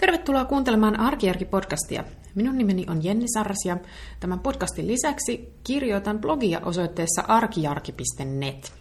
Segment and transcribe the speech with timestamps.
[0.00, 2.04] Tervetuloa kuuntelemaan Arkijärki-podcastia.
[2.34, 3.76] Minun nimeni on Jenni Sarras ja
[4.20, 8.72] tämän podcastin lisäksi kirjoitan blogia osoitteessa arkijarki.net.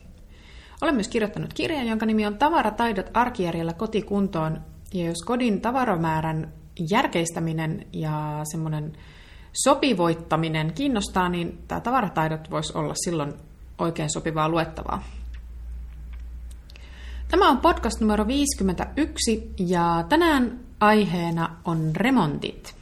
[0.82, 4.62] Olen myös kirjoittanut kirjan, jonka nimi on Tavarataidot arkijärjellä kotikuntoon.
[4.94, 6.54] Ja jos kodin tavaramäärän
[6.92, 8.94] järkeistäminen ja semmoinen
[9.54, 13.34] sopivoittaminen kiinnostaa, niin tämä tavarataidot voisi olla silloin
[13.78, 15.04] oikein sopivaa luettavaa.
[17.32, 22.76] Tämä on podcast numero 51 ja tänään aiheena on remontit.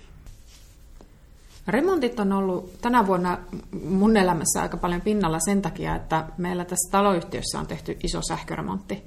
[1.68, 3.38] Remontit on ollut tänä vuonna
[3.84, 9.04] mun elämässä aika paljon pinnalla sen takia, että meillä tässä taloyhtiössä on tehty iso sähköremontti.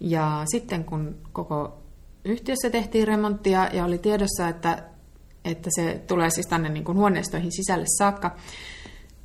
[0.00, 1.78] Ja sitten kun koko
[2.24, 4.82] yhtiössä tehtiin remonttia ja oli tiedossa, että,
[5.44, 8.36] että se tulee siis tänne niin kuin huoneistoihin sisälle saakka,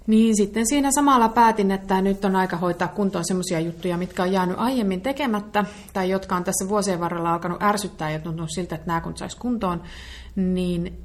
[0.08, 4.32] niin sitten siinä samalla päätin, että nyt on aika hoitaa kuntoon sellaisia juttuja, mitkä on
[4.32, 8.88] jäänyt aiemmin tekemättä, tai jotka on tässä vuosien varrella alkanut ärsyttää ja tuntunut siltä, että
[8.88, 9.84] nämä kun saisi kuntoon,
[10.36, 11.04] niin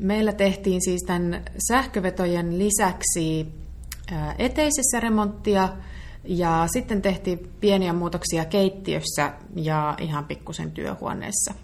[0.00, 3.46] meillä tehtiin siis tämän sähkövetojen lisäksi
[4.38, 5.68] eteisessä remonttia,
[6.24, 11.54] ja sitten tehtiin pieniä muutoksia keittiössä ja ihan pikkusen työhuoneessa.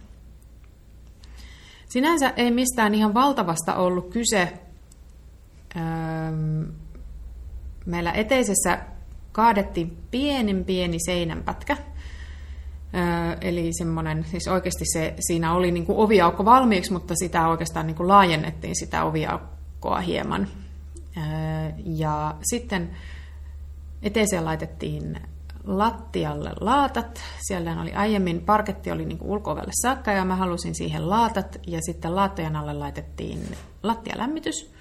[1.88, 4.52] Sinänsä ei mistään ihan valtavasta ollut kyse,
[7.86, 8.78] meillä eteisessä
[9.32, 11.76] kaadettiin pienin pieni seinänpätkä.
[13.40, 17.94] Eli semmoinen, siis oikeasti se, siinä oli niin kuin oviaukko valmiiksi, mutta sitä oikeastaan niin
[17.94, 20.48] kuin laajennettiin sitä oviaukkoa hieman.
[21.84, 22.90] Ja sitten
[24.02, 25.20] eteiseen laitettiin
[25.64, 27.20] lattialle laatat.
[27.48, 31.60] Siellä oli aiemmin, parketti oli niin ulko saakka ja mä halusin siihen laatat.
[31.66, 34.79] Ja sitten laattojen alle laitettiin lattialämmitys.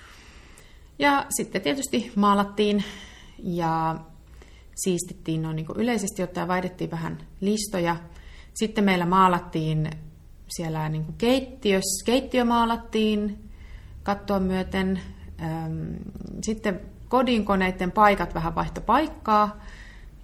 [0.99, 2.83] Ja sitten tietysti maalattiin
[3.43, 3.95] ja
[4.75, 7.95] siistittiin noin niin yleisesti ottaen, vaihdettiin vähän listoja.
[8.53, 9.89] Sitten meillä maalattiin
[10.47, 13.49] siellä niin kuin keittiös, keittiö maalattiin
[14.03, 14.99] kattoa myöten.
[16.43, 19.59] Sitten kodinkoneiden paikat vähän vaihto paikkaa,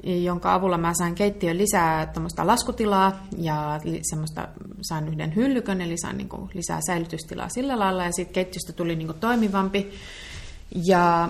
[0.03, 2.13] jonka avulla mä sain keittiön lisää
[2.44, 4.47] laskutilaa ja semmoista,
[4.81, 9.13] sain yhden hyllykön, eli sain niin lisää säilytystilaa sillä lailla, ja sitten keittiöstä tuli niin
[9.19, 9.92] toimivampi.
[10.84, 11.30] Ja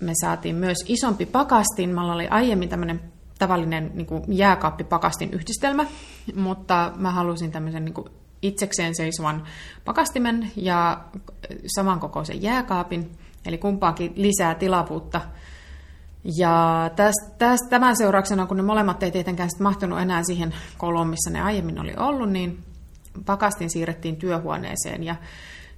[0.00, 1.90] me saatiin myös isompi pakastin.
[1.90, 3.00] Meillä oli aiemmin tämmöinen
[3.38, 5.86] tavallinen niin kuin jääkaappipakastin yhdistelmä,
[6.34, 8.08] mutta mä halusin tämmöisen niin kuin
[8.42, 9.42] itsekseen seisovan
[9.84, 11.04] pakastimen ja
[11.76, 13.10] samankokoisen jääkaapin,
[13.46, 15.20] eli kumpaakin lisää tilavuutta.
[16.38, 21.08] Ja tästä, tästä, tämän seurauksena, kun ne molemmat ei tietenkään sit mahtunut enää siihen koloon,
[21.08, 22.58] missä ne aiemmin oli ollut, niin
[23.26, 25.02] pakastin siirrettiin työhuoneeseen.
[25.04, 25.16] Ja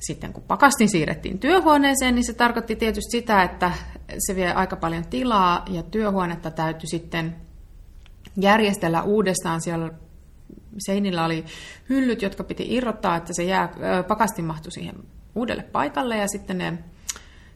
[0.01, 3.73] sitten kun pakastin siirrettiin työhuoneeseen, niin se tarkoitti tietysti sitä, että
[4.19, 7.37] se vie aika paljon tilaa ja työhuonetta täytyy sitten
[8.37, 9.61] järjestellä uudestaan.
[9.61, 9.91] Siellä
[10.79, 11.45] seinillä oli
[11.89, 13.69] hyllyt, jotka piti irrottaa, että se jää,
[14.09, 14.95] pakastin mahtui siihen
[15.35, 16.79] uudelle paikalle ja sitten ne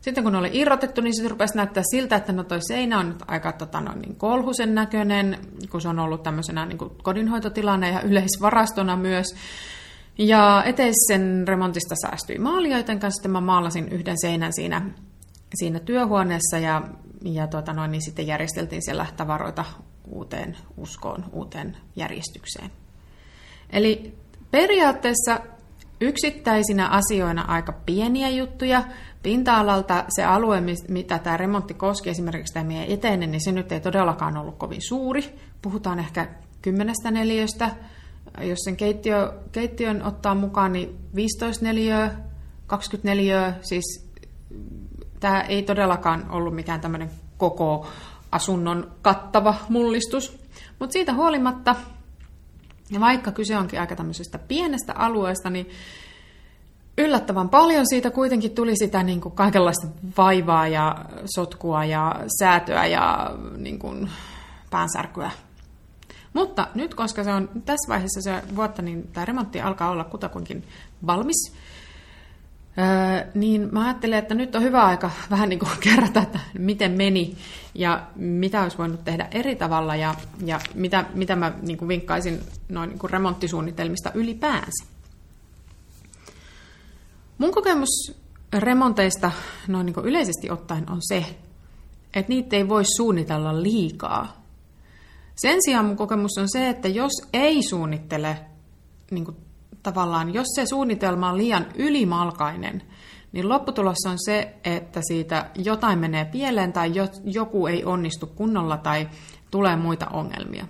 [0.01, 3.09] sitten kun ne oli irrotettu, niin se rupesi näyttää siltä, että no toi seinä on
[3.09, 5.39] nyt aika tota, no, niin kolhusen näköinen,
[5.71, 9.27] kun se on ollut tämmöisenä niin kuin kodinhoitotilana ja yleisvarastona myös.
[10.19, 14.91] Ja eteisen remontista säästyi maali, joten kanssa mä maalasin yhden seinän siinä,
[15.55, 16.83] siinä työhuoneessa ja,
[17.25, 19.65] ja tuota noin, niin sitten järjesteltiin siellä tavaroita
[20.11, 22.71] uuteen uskoon, uuteen järjestykseen.
[23.71, 24.15] Eli
[24.51, 25.41] periaatteessa
[26.01, 28.85] yksittäisinä asioina aika pieniä juttuja.
[29.23, 33.81] Pinta-alalta se alue, mitä tämä remontti koski, esimerkiksi tämä meidän eteinen, niin se nyt ei
[33.81, 35.39] todellakaan ollut kovin suuri.
[35.63, 36.29] Puhutaan ehkä
[36.63, 37.71] kymmenestä neliöstä,
[38.41, 42.11] jos sen keittiö, keittiön ottaa mukaan, niin 15 neliöä,
[42.67, 44.09] 24, siis
[45.21, 47.87] tämä ei todellakaan ollut mikään tämmöinen koko
[48.33, 50.39] asunnon kattava mullistus.
[50.79, 51.77] Mutta siitä huolimatta,
[52.91, 55.71] ja vaikka kyse onkin aika tämmöisestä pienestä alueesta, niin
[56.99, 59.87] yllättävän paljon siitä kuitenkin tuli sitä niin kuin kaikenlaista
[60.19, 64.11] vaivaa ja sotkua ja säätöä ja niin kuin
[64.71, 65.31] päänsärkyä
[66.33, 70.65] mutta nyt, koska se on tässä vaiheessa se vuotta, niin tämä remontti alkaa olla kutakuinkin
[71.07, 71.53] valmis,
[72.79, 76.93] Öö, niin mä ajattelin, että nyt on hyvä aika vähän niin kuin kerrata, että miten
[76.93, 77.37] meni
[77.75, 80.15] ja mitä olisi voinut tehdä eri tavalla ja,
[80.45, 84.87] ja mitä, mitä mä niin kuin vinkkaisin noin niin kuin remonttisuunnitelmista ylipäänsä.
[87.39, 88.13] Mun kokemus
[88.59, 89.31] remonteista
[89.69, 91.27] noin niin yleisesti ottaen on se,
[92.15, 94.38] että niitä ei voi suunnitella liikaa.
[95.39, 98.39] Sen sijaan mun kokemus on se, että jos ei suunnittele,
[99.11, 99.37] niin kuin
[99.83, 102.83] tavallaan, jos se suunnitelma on liian ylimalkainen,
[103.33, 106.93] niin lopputulos on se, että siitä jotain menee pieleen tai
[107.25, 109.09] joku ei onnistu kunnolla tai
[109.51, 110.67] tulee muita ongelmia.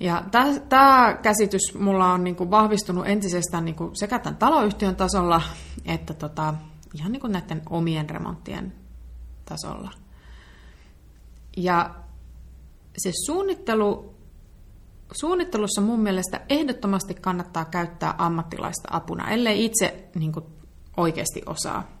[0.00, 0.24] Ja
[0.68, 5.42] tämä käsitys mulla on niinku vahvistunut entisestään niinku sekä tämän taloyhtiön tasolla
[5.84, 6.54] että tota,
[6.94, 8.72] ihan niinku näiden omien remonttien
[9.44, 9.90] tasolla.
[11.56, 11.94] Ja
[12.98, 14.14] se suunnittelu,
[15.12, 20.46] suunnittelussa mun mielestä ehdottomasti kannattaa käyttää ammattilaista apuna, ellei itse niinku
[20.96, 22.00] oikeasti osaa.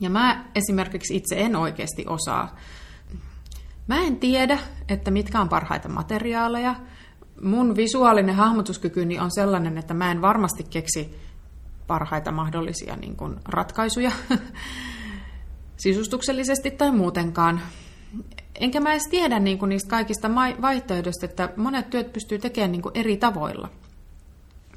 [0.00, 2.56] Ja mä esimerkiksi itse en oikeasti osaa.
[3.86, 6.74] Mä en tiedä, että mitkä on parhaita materiaaleja.
[7.42, 11.20] Mun visuaalinen hahmotuskykyni on sellainen, että mä en varmasti keksi
[11.86, 14.12] parhaita mahdollisia niin kuin, ratkaisuja
[15.76, 17.60] sisustuksellisesti tai muutenkaan.
[18.60, 20.30] Enkä mä edes tiedä niin kuin, niistä kaikista
[20.62, 23.68] vaihtoehdoista, että monet työt pystyy tekemään niin kuin, eri tavoilla.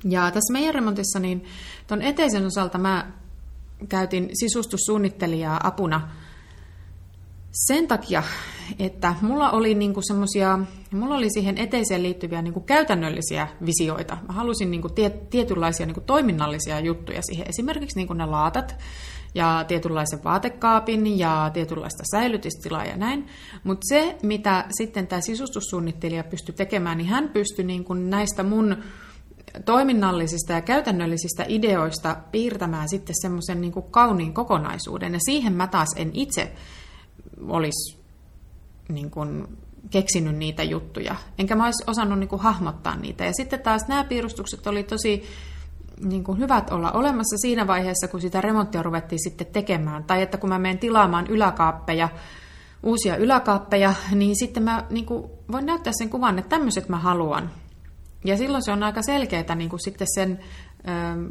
[0.04, 1.46] Ja tässä meidän remontissa, niin
[1.88, 3.12] tuon eteisen osalta mä
[3.90, 6.10] käytin sisustussuunnittelijaa apuna
[7.52, 8.24] sen takia,
[8.80, 10.60] että mulla oli niinku semmosia,
[10.92, 14.18] mulla oli siihen eteiseen liittyviä niinku käytännöllisiä visioita.
[14.28, 18.76] Mä halusin niinku tie, tietynlaisia niinku toiminnallisia juttuja siihen, esimerkiksi niinku ne laatat
[19.36, 23.28] ja tietynlaisen vaatekaapin ja tietynlaista säilytystilaa ja näin.
[23.64, 28.78] Mutta se, mitä sitten tämä sisustussuunnittelija pystyi tekemään, niin hän pystyi niinku näistä mun
[29.66, 35.14] toiminnallisista ja käytännöllisistä ideoista piirtämään sitten semmoisen niin kauniin kokonaisuuden.
[35.14, 36.52] Ja siihen mä taas en itse
[37.48, 38.00] olisi
[38.90, 39.48] niin kuin,
[39.90, 41.16] keksinyt niitä juttuja.
[41.38, 43.26] Enkä mä olisi osannut niin kuin, hahmottaa niitä.
[43.26, 45.24] Ja sitten taas nämä piirustukset oli tosi
[46.04, 50.04] niin kuin, hyvät olla olemassa siinä vaiheessa, kun sitä remonttia ruvettiin sitten tekemään.
[50.04, 52.10] Tai että kun mä menen tilaamaan yläkaappeja,
[52.84, 57.50] uusia yläkaappeja, niin sitten mä niin kuin, voin näyttää sen kuvan, että tämmöiset mä haluan.
[58.26, 60.40] Ja silloin se on aika selkeää niin kuin sitten sen,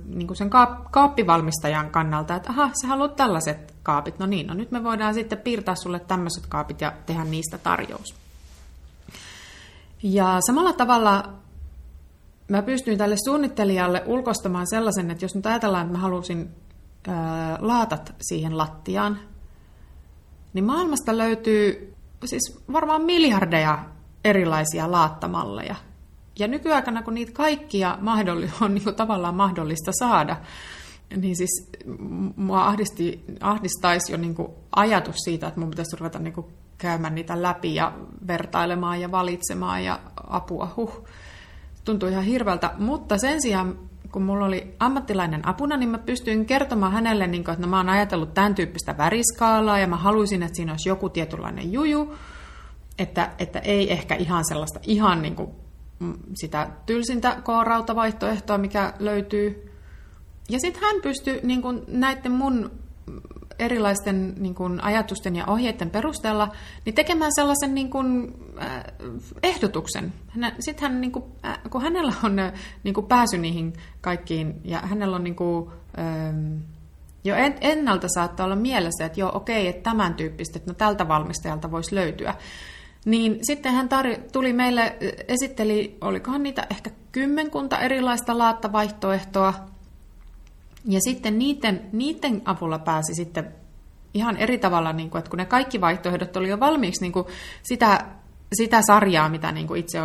[0.07, 0.51] niin kuin sen
[0.91, 4.19] kaappivalmistajan kannalta, että aha, sä haluat tällaiset kaapit.
[4.19, 8.15] No niin, no nyt me voidaan sitten piirtää sulle tämmöiset kaapit ja tehdä niistä tarjous.
[10.03, 11.33] Ja samalla tavalla
[12.49, 16.51] mä pystyin tälle suunnittelijalle ulkostamaan sellaisen, että jos nyt ajatellaan, että mä halusin
[17.09, 19.19] ää, laatat siihen lattiaan,
[20.53, 23.85] niin maailmasta löytyy siis varmaan miljardeja
[24.25, 25.75] erilaisia laattamalleja–
[26.39, 27.99] ja nykyaikana, kun niitä kaikkia
[28.61, 30.37] on niin tavallaan mahdollista saada,
[31.17, 31.71] niin siis
[32.37, 34.37] mua ahdisti, ahdistaisi jo niin
[34.77, 36.35] ajatus siitä, että mun pitäisi ruveta niin
[36.79, 37.93] käymään niitä läpi ja
[38.27, 41.05] vertailemaan ja valitsemaan ja apua, huh.
[41.89, 43.79] Tuntui ihan hirveältä, mutta sen sijaan
[44.13, 47.77] kun mulla oli ammattilainen apuna, niin mä pystyin kertomaan hänelle, niin kuin, että no, mä
[47.77, 52.15] oon ajatellut tämän tyyppistä väriskaalaa ja mä haluaisin, että siinä olisi joku tietynlainen juju,
[52.99, 55.51] että, että ei ehkä ihan sellaista ihan niin kuin
[56.35, 59.73] sitä tylsintä K-rautavaihtoehtoa, mikä löytyy.
[60.49, 62.71] Ja sitten hän pystyi niin kun, näiden mun
[63.59, 66.49] erilaisten niin kun, ajatusten ja ohjeiden perusteella
[66.85, 68.85] niin tekemään sellaisen niin kun, äh,
[69.43, 70.13] ehdotuksen.
[70.61, 72.53] Sitten hän, niin kun, äh, kun hänellä on äh,
[72.85, 76.35] niin kun, pääsy niihin kaikkiin ja hänellä on niin kun, äh,
[77.25, 81.71] jo ennalta saattaa olla mielessä, että joo, okei, että tämän tyyppistä, että no tältä valmistajalta
[81.71, 82.35] voisi löytyä.
[83.05, 84.97] Niin sitten hän tar- tuli meille,
[85.29, 89.55] esitteli, olikohan niitä ehkä kymmenkunta erilaista laattavaihtoehtoa.
[90.89, 93.55] Ja sitten niiden, niiden avulla pääsi sitten
[94.15, 97.27] ihan eri tavalla, niin kuin, että kun ne kaikki vaihtoehdot oli jo valmiiksi niin kuin
[97.63, 98.07] sitä,
[98.53, 99.99] sitä sarjaa, mitä niin kuin itse,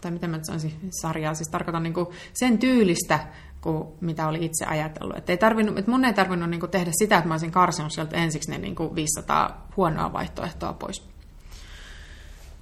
[0.00, 3.20] tai miten mä sanoisin sarjaa, siis tarkoitan niin kuin sen tyylistä,
[3.60, 5.16] kuin mitä oli itse ajatellut.
[5.16, 7.92] Että ei tarvinnut, että mun ei tarvinnut niin kuin tehdä sitä, että mä olisin karsinut
[7.92, 11.08] sieltä ensiksi ne niin kuin 500 huonoa vaihtoehtoa pois.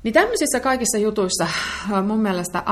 [0.03, 1.49] Niin tämmöisissä kaikissa jutuissa
[2.07, 2.63] mun mielestä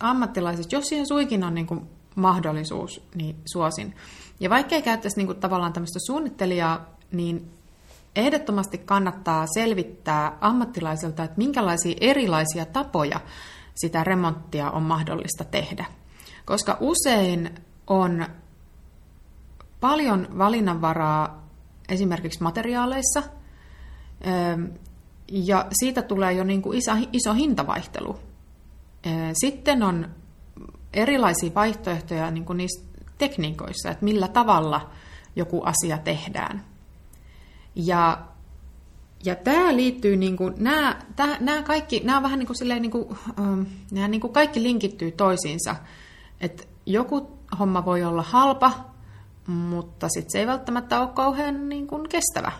[0.00, 1.80] ammattilaiset, jos siihen suikin on niin kuin
[2.14, 3.94] mahdollisuus, niin suosin.
[4.40, 7.50] Ja vaikka ei käyttäisi niin kuin tavallaan tämmöistä suunnittelijaa, niin
[8.16, 13.20] ehdottomasti kannattaa selvittää ammattilaiselta, että minkälaisia erilaisia tapoja
[13.74, 15.84] sitä remonttia on mahdollista tehdä.
[16.44, 17.54] Koska usein
[17.86, 18.26] on
[19.80, 21.48] paljon valinnanvaraa
[21.88, 23.22] esimerkiksi materiaaleissa,
[25.28, 26.78] ja siitä tulee jo niin kuin
[27.12, 28.18] iso, hintavaihtelu.
[29.40, 30.08] Sitten on
[30.92, 32.84] erilaisia vaihtoehtoja niin kuin niissä
[33.18, 34.90] tekniikoissa, että millä tavalla
[35.36, 36.64] joku asia tehdään.
[37.74, 38.20] Ja,
[39.24, 42.90] ja tämä liittyy, niin kuin, nämä, tämä, nämä kaikki, nämä vähän niin kuin, silleen, niin
[42.90, 43.18] kuin,
[43.90, 45.76] nämä niin kuin kaikki linkittyy toisiinsa.
[46.40, 48.72] Että joku homma voi olla halpa,
[49.46, 52.52] mutta sitten se ei välttämättä ole kauhean niin kuin, kestävä.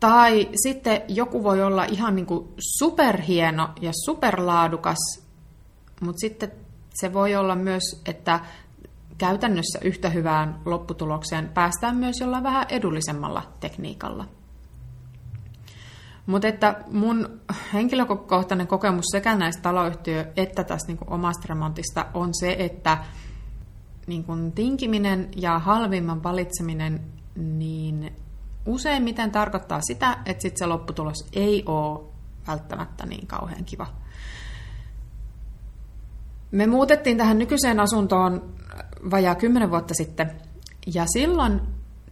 [0.00, 4.98] Tai sitten joku voi olla ihan niin kuin superhieno ja superlaadukas,
[6.00, 6.52] mutta sitten
[7.00, 8.40] se voi olla myös, että
[9.18, 14.24] käytännössä yhtä hyvään lopputulokseen päästään myös jollain vähän edullisemmalla tekniikalla.
[16.26, 17.40] Mutta että mun
[17.72, 22.98] henkilökohtainen kokemus sekä näistä taloyhtiö- että tästä niin omasta remontista on se, että
[24.06, 27.00] niin kuin tinkiminen ja halvimman valitseminen,
[27.36, 28.12] niin
[28.66, 32.00] useimmiten tarkoittaa sitä, että sit se lopputulos ei ole
[32.46, 33.86] välttämättä niin kauhean kiva.
[36.50, 38.54] Me muutettiin tähän nykyiseen asuntoon
[39.10, 40.30] vajaa kymmenen vuotta sitten,
[40.94, 41.60] ja silloin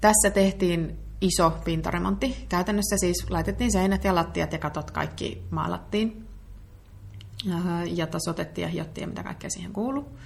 [0.01, 2.47] tässä tehtiin iso pintaremontti.
[2.49, 6.27] Käytännössä siis laitettiin seinät ja lattiat ja katot kaikki maalattiin
[7.87, 10.19] ja tasotettiin ja hiottiin ja mitä kaikkea siihen kuuluu.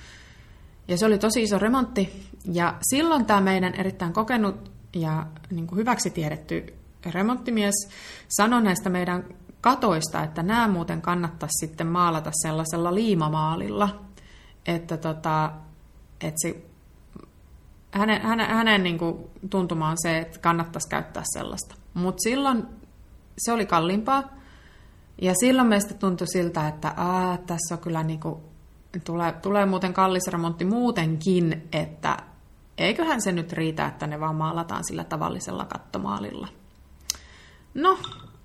[0.89, 2.29] Ja se oli tosi iso remontti.
[2.53, 6.75] Ja silloin tämä meidän erittäin kokenut ja niin kuin hyväksi tiedetty
[7.11, 7.75] remonttimies
[8.29, 9.25] sanoi näistä meidän
[9.61, 14.01] katoista, että nämä muuten kannattaisi sitten maalata sellaisella liimamaalilla,
[14.67, 15.51] että, tota,
[16.21, 16.63] että se,
[17.91, 19.17] hänen, hänen, hänen niin kuin
[19.51, 21.75] tuntuma on se, että kannattaisi käyttää sellaista.
[21.95, 22.67] Mutta silloin
[23.39, 24.23] se oli kalliimpaa,
[25.23, 28.37] ja silloin meistä tuntui siltä, että aa, tässä on kyllä niin kuin,
[29.05, 32.17] tulee, tulee muuten kallis remontti muutenkin, että
[32.79, 36.49] eiköhän se nyt riitä, että ne vaan maalataan sillä tavallisella kattomaalilla.
[37.75, 37.99] No,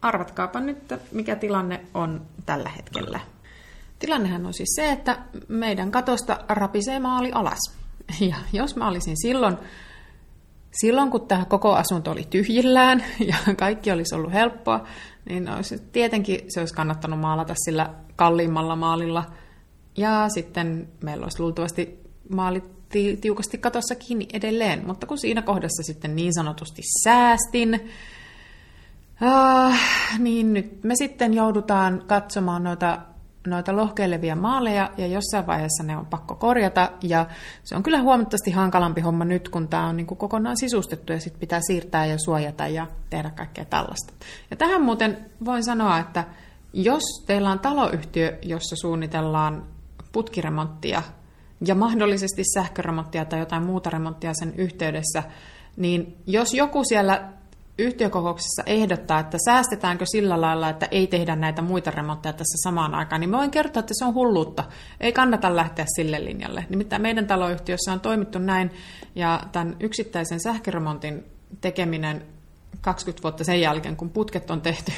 [0.03, 3.19] arvatkaapa nyt, mikä tilanne on tällä hetkellä.
[3.99, 5.17] Tilannehan on siis se, että
[5.47, 7.59] meidän katosta rapisee maali alas.
[8.19, 9.57] Ja jos mä olisin silloin,
[10.71, 14.87] silloin kun tämä koko asunto oli tyhjillään ja kaikki olisi ollut helppoa,
[15.29, 19.25] niin olisi, tietenkin se olisi kannattanut maalata sillä kalliimmalla maalilla.
[19.97, 22.63] Ja sitten meillä olisi luultavasti maalit
[23.21, 24.87] tiukasti katossa kiinni edelleen.
[24.87, 27.89] Mutta kun siinä kohdassa sitten niin sanotusti säästin,
[29.23, 29.79] äh,
[30.19, 32.99] niin nyt me sitten joudutaan katsomaan noita
[33.47, 37.25] noita lohkeilevia maaleja ja jossain vaiheessa ne on pakko korjata ja
[37.63, 41.19] se on kyllä huomattavasti hankalampi homma nyt, kun tämä on niin kuin kokonaan sisustettu ja
[41.19, 44.13] sitten pitää siirtää ja suojata ja tehdä kaikkea tällaista.
[44.51, 46.23] Ja tähän muuten voin sanoa, että
[46.73, 49.63] jos teillä on taloyhtiö, jossa suunnitellaan
[50.11, 51.01] putkiremonttia
[51.65, 55.23] ja mahdollisesti sähköremonttia tai jotain muuta remonttia sen yhteydessä,
[55.77, 57.29] niin jos joku siellä
[57.77, 63.19] yhtiökokouksessa ehdottaa, että säästetäänkö sillä lailla, että ei tehdä näitä muita remontteja tässä samaan aikaan,
[63.19, 64.63] niin mä voin kertoa, että se on hulluutta.
[64.99, 66.65] Ei kannata lähteä sille linjalle.
[66.69, 68.71] Nimittäin meidän taloyhtiössä on toimittu näin,
[69.15, 71.23] ja tämän yksittäisen sähköremontin
[71.61, 72.25] tekeminen
[72.81, 74.91] 20 vuotta sen jälkeen, kun putket on tehty,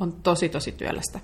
[0.00, 1.20] on tosi tosi työlästä.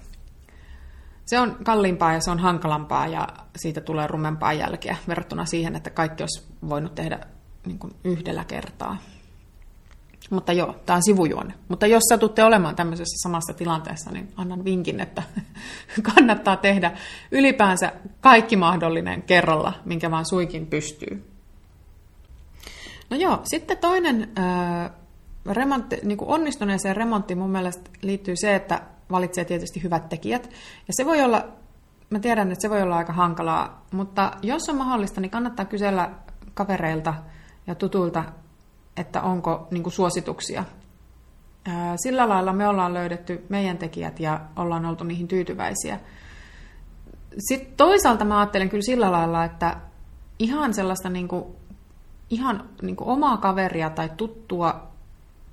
[1.25, 5.91] Se on kalliimpaa ja se on hankalampaa ja siitä tulee rumempaa jälkeä verrattuna siihen, että
[5.91, 7.19] kaikki olisi voinut tehdä
[7.67, 8.97] niin yhdellä kertaa.
[10.31, 11.55] Mutta joo, tämä on sivujuonne.
[11.69, 15.23] Mutta jos satutte olemaan tämmöisessä samassa tilanteessa, niin annan vinkin, että
[16.15, 16.93] kannattaa tehdä
[17.31, 21.25] ylipäänsä kaikki mahdollinen kerralla, minkä vaan suikin pystyy.
[23.11, 24.91] No joo, sitten toinen äh,
[25.47, 30.51] remontti, niin kuin onnistuneeseen remonttiin mun mielestä liittyy se, että valitsee tietysti hyvät tekijät.
[30.89, 31.49] Ja se voi olla,
[32.11, 36.11] mä tiedän, että se voi olla aika hankalaa, mutta jos on mahdollista, niin kannattaa kysellä
[36.55, 37.15] kavereilta
[37.67, 38.25] ja tutuilta
[38.99, 40.65] että onko niin kuin suosituksia.
[41.97, 46.01] Sillä lailla me ollaan löydetty meidän tekijät ja ollaan oltu niihin tyytyväisiä.
[47.39, 49.77] Sitten toisaalta mä ajattelen kyllä sillä lailla, että
[50.39, 51.45] ihan sellaista niin kuin,
[52.31, 54.89] ihan niin kuin omaa kaveria tai tuttua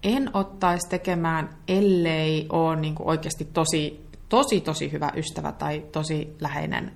[0.03, 6.35] en ottaisi tekemään, ellei ole niin kuin oikeasti tosi, tosi, tosi hyvä ystävä tai tosi
[6.39, 6.91] läheinen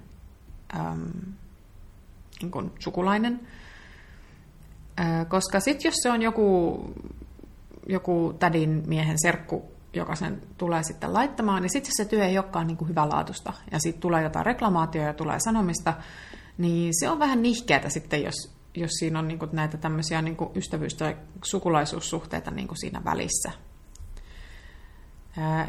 [0.76, 1.12] äm,
[2.42, 3.48] niin kuin sukulainen.
[5.28, 6.80] Koska sitten jos se on joku,
[7.88, 12.68] joku tädin miehen serkku, joka sen tulee sitten laittamaan, niin sitten se työ ei olekaan
[12.68, 15.94] niin kuin hyvälaatusta, ja sitten tulee jotain reklamaatioa ja tulee sanomista,
[16.58, 20.36] niin se on vähän nihkeätä sitten, jos, jos siinä on niin kuin näitä tämmöisiä niin
[20.36, 23.52] kuin ystävyys- tai sukulaisuussuhteita niin kuin siinä välissä.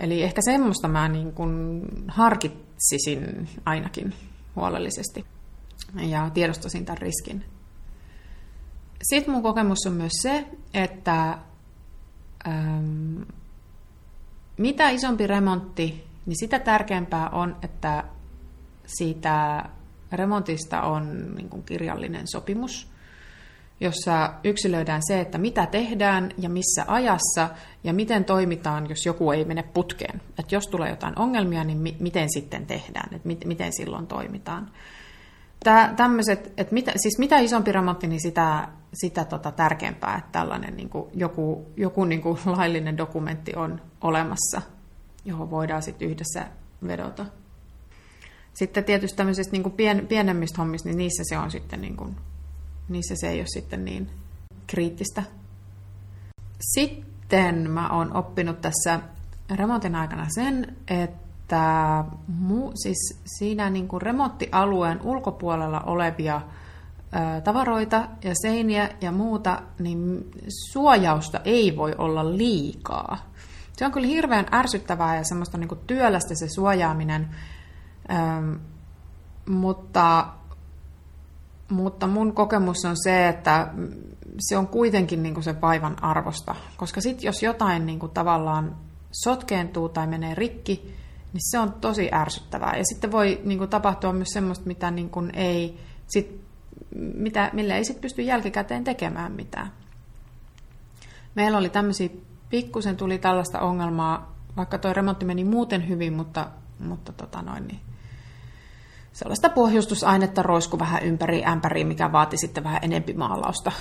[0.01, 4.15] Eli ehkä semmoista mä niin kuin harkitsisin ainakin
[4.57, 5.25] huolellisesti
[5.95, 7.45] ja tiedostasin tämän riskin.
[9.03, 11.39] Sitten mun kokemus on myös se, että
[12.49, 13.25] äm,
[14.57, 18.05] mitä isompi remontti, niin sitä tärkeämpää on, että
[18.87, 19.65] siitä
[20.13, 22.91] remontista on niin kuin kirjallinen sopimus,
[23.81, 27.49] jossa yksilöidään se, että mitä tehdään ja missä ajassa
[27.85, 30.23] ja miten toimitaan, jos joku ei mene putkeen.
[30.39, 34.71] Että jos tulee jotain ongelmia, niin mi- miten sitten tehdään, että mit- miten silloin toimitaan.
[35.65, 40.77] Tää, tämmöset, että mitä, siis mitä isompi remontti, niin sitä, sitä tota tärkeämpää, että tällainen
[40.77, 44.63] niin kuin joku, joku niin kuin laillinen dokumentti on olemassa,
[45.25, 46.47] johon voidaan sitten yhdessä
[46.87, 47.27] vedota.
[48.55, 52.17] Sitten tietysti tämmöisistä niin kuin pien, pienemmistä hommista, niin niissä se on sitten niin kuin,
[52.89, 54.11] niissä se ei ole sitten niin
[54.67, 55.23] kriittistä.
[56.61, 59.01] Sitten mä oon oppinut tässä
[59.51, 61.30] remontin aikana sen, että
[62.27, 66.37] mu, siis siinä niin kuin remonttialueen ulkopuolella olevia
[67.15, 70.31] ä, tavaroita ja seiniä ja muuta, niin
[70.73, 73.31] suojausta ei voi olla liikaa.
[73.77, 77.29] Se on kyllä hirveän ärsyttävää ja semmoista niin kuin työlästä se suojaaminen,
[78.11, 78.53] ähm,
[79.49, 80.27] mutta,
[81.71, 83.69] mutta mun kokemus on se, että
[84.39, 88.77] se on kuitenkin niin kuin se vaivan arvosta, koska sitten jos jotain niin kuin tavallaan
[89.13, 91.00] sotkeentuu tai menee rikki,
[91.33, 92.77] niin se on tosi ärsyttävää.
[92.77, 96.41] Ja sitten voi niin kuin, tapahtua myös semmoista, mitä niin kuin, ei, sit,
[97.15, 99.73] mitä, millä ei sitten pysty jälkikäteen tekemään mitään.
[101.35, 102.09] Meillä oli tämmöisiä,
[102.51, 107.81] pikkusen tuli tällaista ongelmaa, vaikka tuo remontti meni muuten hyvin, mutta, mutta tota noin, niin
[109.13, 113.73] sellaista pohjustusainetta roisku vähän ympäri ämpäriin, mikä vaati sitten vähän enempi maalausta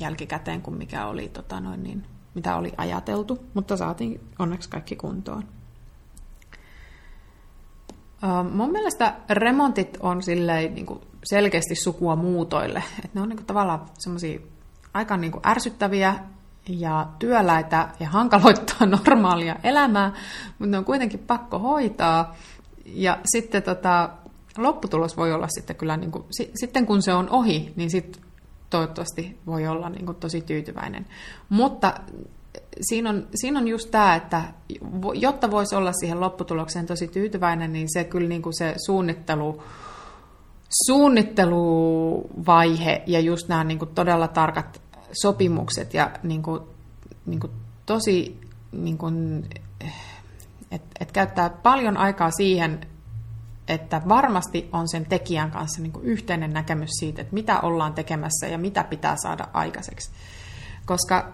[0.00, 5.44] jälkikäteen kuin mikä oli, tota noin, niin, mitä oli ajateltu, mutta saatiin onneksi kaikki kuntoon.
[8.52, 12.82] Mun mielestä remontit on silleen, niin kuin selkeästi sukua muutoille.
[13.04, 14.40] Et ne on niin kuin tavallaan semmoisia
[14.94, 16.14] aika niin kuin ärsyttäviä
[16.68, 20.12] ja työläitä ja hankaloittaa normaalia elämää,
[20.48, 22.36] mutta ne on kuitenkin pakko hoitaa.
[22.84, 24.10] Ja sitten tota,
[24.58, 28.22] lopputulos voi olla sitten kyllä, niin kuin, sitten kun se on ohi, niin sitten
[28.70, 31.06] toivottavasti voi olla niin kuin tosi tyytyväinen.
[31.48, 31.94] Mutta
[32.80, 34.42] siinä on, siinä on just tämä, että
[35.14, 39.62] jotta voisi olla siihen lopputulokseen tosi tyytyväinen, niin se kyllä niin kuin se suunnittelu,
[40.86, 44.82] suunnitteluvaihe ja just nämä niin kuin todella tarkat
[45.22, 46.60] sopimukset ja niin kuin,
[47.26, 47.52] niin kuin
[47.86, 48.40] tosi,
[48.72, 49.44] niin kuin,
[50.70, 52.80] että et käyttää paljon aikaa siihen,
[53.68, 58.46] että varmasti on sen tekijän kanssa niin kuin yhteinen näkemys siitä, että mitä ollaan tekemässä
[58.46, 60.10] ja mitä pitää saada aikaiseksi.
[60.86, 61.32] Koska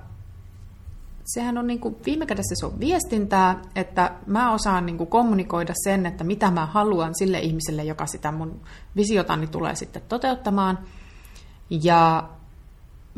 [1.24, 5.72] sehän on niin kuin, viime kädessä se on viestintää, että mä osaan niin kuin kommunikoida
[5.84, 8.60] sen, että mitä mä haluan sille ihmiselle, joka sitä mun
[8.96, 10.78] visiotani tulee sitten toteuttamaan.
[11.70, 12.28] Ja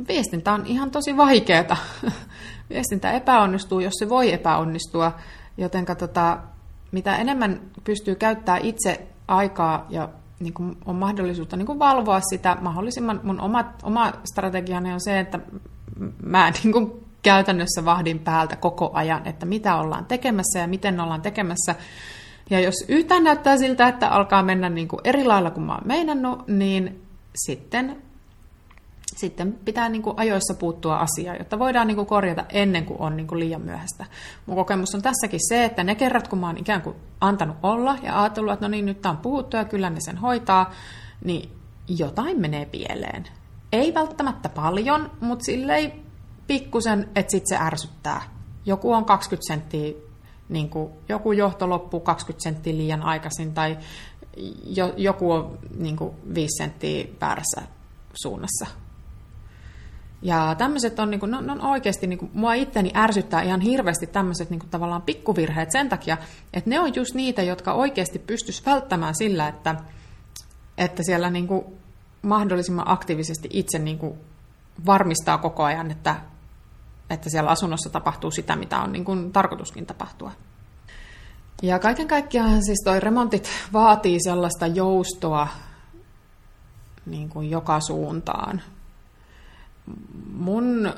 [0.08, 1.76] viestintä on ihan tosi vaikeaa.
[2.70, 5.12] Viestintä epäonnistuu, jos se voi epäonnistua,
[5.56, 6.38] joten tota,
[6.92, 10.08] mitä enemmän pystyy käyttämään itse aikaa ja
[10.40, 15.20] niin kuin on mahdollisuutta niin kuin valvoa sitä mahdollisimman, mun oma, oma strategiani on se,
[15.20, 15.40] että
[16.22, 21.22] mä niin kuin käytännössä vahdin päältä koko ajan, että mitä ollaan tekemässä ja miten ollaan
[21.22, 21.74] tekemässä.
[22.50, 25.86] Ja jos yhtään näyttää siltä, että alkaa mennä niin kuin eri lailla kuin mä oon
[25.86, 27.02] meinannut, niin
[27.46, 28.02] sitten
[29.16, 33.16] sitten pitää niin kuin ajoissa puuttua asiaan, jotta voidaan niin kuin korjata ennen kuin on
[33.16, 34.06] niin kuin liian myöhäistä.
[34.46, 37.96] Mun kokemus on tässäkin se, että ne kerrat, kun mä oon ikään kuin antanut olla
[38.02, 40.70] ja ajatellut, että no niin, nyt on puhuttu ja kyllä ne sen hoitaa,
[41.24, 41.50] niin
[41.88, 43.24] jotain menee pieleen.
[43.72, 46.03] Ei välttämättä paljon, mutta silleen
[46.46, 48.22] pikkusen, että sitten se ärsyttää.
[48.66, 49.92] Joku on 20 senttiä,
[50.48, 53.78] niin kuin, joku johto loppuu 20 senttiä liian aikaisin, tai
[54.64, 57.62] jo, joku on niin kuin 5 senttiä väärässä
[58.14, 58.66] suunnassa
[60.24, 64.06] ja tämmöiset on, niin kuin, no, no oikeasti, niin kuin, mua itteni ärsyttää ihan hirveästi
[64.06, 66.16] tämmöiset niin kuin, tavallaan pikkuvirheet sen takia,
[66.52, 69.74] että ne on just niitä, jotka oikeasti pystyisi välttämään sillä, että,
[70.78, 71.64] että siellä niin kuin,
[72.22, 74.14] mahdollisimman aktiivisesti itse niin kuin,
[74.86, 76.16] varmistaa koko ajan, että,
[77.10, 80.32] että siellä asunnossa tapahtuu sitä, mitä on niin kuin, tarkoituskin tapahtua.
[81.62, 85.48] Ja kaiken kaikkiaan siis toi remontit vaatii sellaista joustoa
[87.06, 88.62] niin kuin joka suuntaan
[90.32, 90.92] mun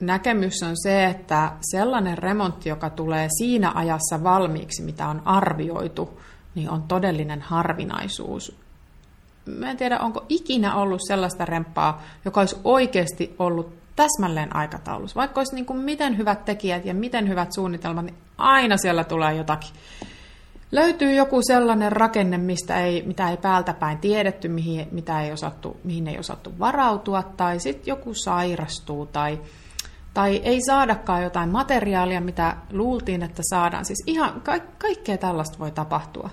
[0.00, 6.20] näkemys on se, että sellainen remontti, joka tulee siinä ajassa valmiiksi, mitä on arvioitu,
[6.54, 8.56] niin on todellinen harvinaisuus.
[9.46, 15.20] Mä en tiedä, onko ikinä ollut sellaista remppaa, joka olisi oikeasti ollut täsmälleen aikataulussa.
[15.20, 19.34] Vaikka olisi niin kuin miten hyvät tekijät ja miten hyvät suunnitelmat, niin aina siellä tulee
[19.34, 19.70] jotakin
[20.74, 25.76] löytyy joku sellainen rakenne, mistä ei, mitä ei päältä päin tiedetty, mihin, mitä ei osattu,
[25.84, 29.40] mihin ei osattu varautua, tai sitten joku sairastuu, tai,
[30.14, 33.84] tai ei saadakaan jotain materiaalia, mitä luultiin, että saadaan.
[33.84, 36.30] Siis ihan ka- kaikkea tällaista voi tapahtua.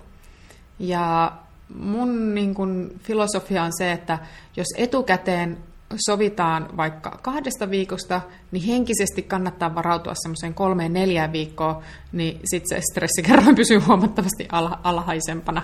[0.80, 1.32] Ja
[1.76, 4.19] mun niin kun, filosofia on se, että
[4.58, 5.58] jos etukäteen
[6.06, 12.88] sovitaan vaikka kahdesta viikosta, niin henkisesti kannattaa varautua semmoiseen kolmeen neljään viikkoon, niin sitten se
[12.92, 14.48] stressikerroin pysyy huomattavasti
[14.84, 15.62] alhaisempana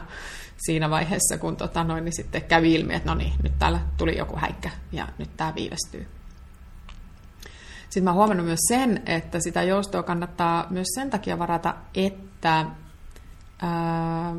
[0.57, 4.17] siinä vaiheessa, kun tota noin, niin sitten kävi ilmi, että no niin, nyt täällä tuli
[4.17, 6.07] joku häikkä ja nyt tämä viivästyy.
[7.89, 12.65] Sitten mä huomannut myös sen, että sitä joustoa kannattaa myös sen takia varata, että
[13.61, 14.35] ää,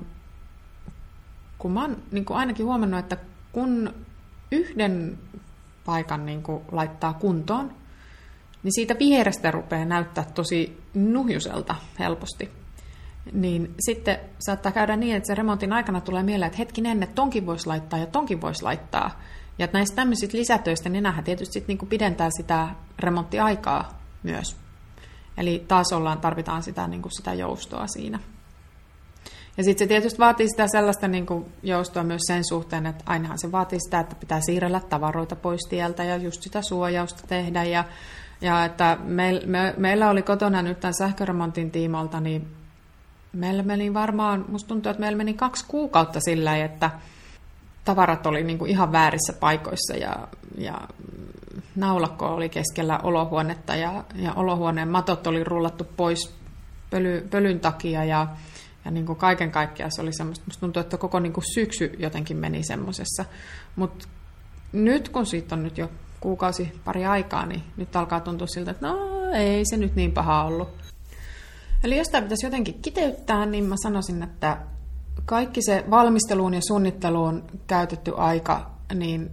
[1.59, 3.16] kun mä oon niin kuin ainakin huomannut, että
[3.53, 3.94] kun
[4.53, 5.18] yhden
[5.88, 7.72] paikan niin kuin laittaa kuntoon,
[8.62, 12.51] niin siitä vierestä rupeaa näyttää tosi nuhjuselta helposti.
[13.33, 17.46] Niin sitten saattaa käydä niin, että se remontin aikana tulee mieleen, että hetkinen, että tonkin
[17.46, 19.20] voisi laittaa ja tonkin voisi laittaa.
[19.59, 24.57] Ja että näistä tämmöisistä lisätöistä, niin nämähän tietysti sitten niin pidentää sitä remonttiaikaa myös.
[25.37, 28.18] Eli taas ollaan, tarvitaan sitä, niin kuin sitä joustoa siinä.
[29.58, 33.38] Ja sitten se tietysti vaatii sitä sellaista niin kuin joustoa myös sen suhteen, että ainahan
[33.38, 37.64] se vaatii sitä, että pitää siirrellä tavaroita pois tieltä ja just sitä suojausta tehdä.
[37.64, 37.84] Ja,
[38.40, 42.48] ja että me, me, meillä oli kotona nyt tämän sähköremontin tiimolta, niin
[43.32, 46.90] meillä meni varmaan, musta tuntuu, että meillä meni kaksi kuukautta sillä että
[47.84, 50.80] tavarat oli niin kuin ihan väärissä paikoissa ja, ja
[51.76, 56.34] naulakko oli keskellä olohuonetta ja, ja olohuoneen matot oli rullattu pois
[56.90, 58.26] pöly, pölyn takia ja,
[58.84, 61.96] ja niin kuin kaiken kaikkiaan se oli semmoista, musta tuntuu, että koko niin kuin syksy
[61.98, 63.24] jotenkin meni semmoisessa.
[63.76, 64.08] Mutta
[64.72, 68.86] nyt kun siitä on nyt jo kuukausi pari aikaa, niin nyt alkaa tuntua siltä, että
[68.86, 68.96] no
[69.32, 70.68] ei se nyt niin paha ollut.
[71.84, 74.58] Eli jos tämä pitäisi jotenkin kiteyttää, niin mä sanoisin, että
[75.24, 79.30] kaikki se valmisteluun ja suunnitteluun käytetty aika, niin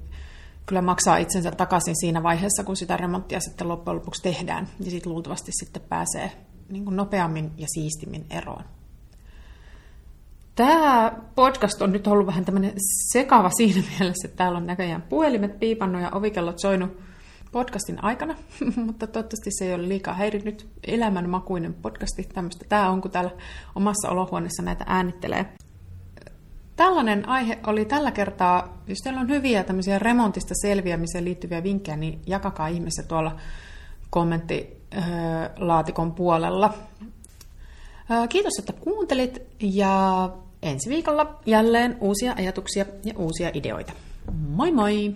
[0.65, 4.67] kyllä maksaa itsensä takaisin siinä vaiheessa, kun sitä remonttia sitten loppujen lopuksi tehdään.
[4.79, 6.31] Ja sitten luultavasti sitten pääsee
[6.69, 8.63] niin kuin nopeammin ja siistimmin eroon.
[10.56, 12.74] Tämä podcast on nyt ollut vähän tämmöinen
[13.12, 16.98] sekava siinä mielessä, että täällä on näköjään puhelimet piipannut ja ovikellot soinut
[17.52, 18.36] podcastin aikana,
[18.86, 22.24] mutta toivottavasti se ei ole liikaa häirinnyt elämänmakuinen podcasti.
[22.24, 23.32] Tämmöistä tämä on, kun täällä
[23.76, 25.46] omassa olohuoneessa näitä äänittelee.
[26.76, 32.22] Tällainen aihe oli tällä kertaa, jos teillä on hyviä tämmöisiä remontista selviämiseen liittyviä vinkkejä, niin
[32.28, 33.36] jakakaa ihmeessä tuolla
[34.10, 36.74] kommenttilaatikon puolella.
[38.30, 40.30] Kiitos, että kuuntelit ja
[40.65, 43.93] ensi viikolla jälleen uusia ajatuksia ja uusia ideoita.
[44.47, 45.15] Moi moi!